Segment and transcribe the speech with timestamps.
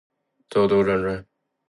[0.49, 1.27] 兜兜转转